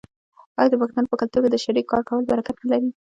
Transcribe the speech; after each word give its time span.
آیا 0.59 0.69
د 0.71 0.75
پښتنو 0.81 1.11
په 1.11 1.17
کلتور 1.21 1.41
کې 1.43 1.49
د 1.51 1.55
شریک 1.63 1.85
کار 1.91 2.01
کول 2.07 2.23
برکت 2.31 2.55
نلري؟ 2.63 2.89